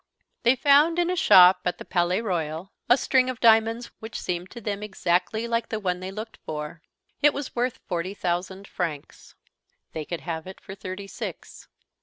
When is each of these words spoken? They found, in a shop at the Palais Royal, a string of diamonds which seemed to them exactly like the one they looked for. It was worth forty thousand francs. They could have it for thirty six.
They 0.41 0.55
found, 0.55 0.97
in 0.97 1.11
a 1.11 1.15
shop 1.15 1.59
at 1.65 1.77
the 1.77 1.85
Palais 1.85 2.21
Royal, 2.21 2.73
a 2.89 2.97
string 2.97 3.29
of 3.29 3.39
diamonds 3.39 3.91
which 3.99 4.19
seemed 4.19 4.49
to 4.49 4.59
them 4.59 4.81
exactly 4.81 5.47
like 5.47 5.69
the 5.69 5.79
one 5.79 5.99
they 5.99 6.09
looked 6.09 6.37
for. 6.43 6.81
It 7.21 7.35
was 7.35 7.55
worth 7.55 7.77
forty 7.87 8.15
thousand 8.15 8.67
francs. 8.67 9.35
They 9.91 10.05
could 10.05 10.21
have 10.21 10.47
it 10.47 10.59
for 10.59 10.73
thirty 10.73 11.05
six. 11.05 11.67